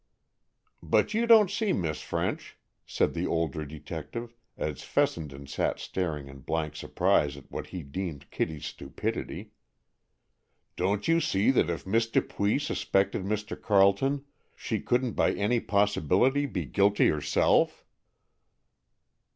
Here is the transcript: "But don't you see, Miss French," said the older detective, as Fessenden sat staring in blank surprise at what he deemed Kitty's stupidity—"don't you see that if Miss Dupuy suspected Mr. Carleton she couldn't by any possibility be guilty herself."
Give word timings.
"But 0.81 1.09
don't 1.09 1.29
you 1.31 1.47
see, 1.47 1.73
Miss 1.73 2.01
French," 2.01 2.57
said 2.87 3.13
the 3.13 3.27
older 3.27 3.63
detective, 3.67 4.35
as 4.57 4.81
Fessenden 4.81 5.45
sat 5.45 5.77
staring 5.79 6.27
in 6.27 6.39
blank 6.39 6.75
surprise 6.75 7.37
at 7.37 7.51
what 7.51 7.67
he 7.67 7.83
deemed 7.83 8.31
Kitty's 8.31 8.65
stupidity—"don't 8.65 11.07
you 11.07 11.21
see 11.21 11.51
that 11.51 11.69
if 11.69 11.85
Miss 11.85 12.09
Dupuy 12.09 12.57
suspected 12.57 13.21
Mr. 13.25 13.55
Carleton 13.61 14.25
she 14.55 14.79
couldn't 14.79 15.11
by 15.13 15.33
any 15.33 15.59
possibility 15.59 16.47
be 16.47 16.65
guilty 16.65 17.07
herself." 17.09 17.85